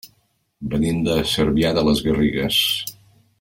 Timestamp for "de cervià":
1.07-1.71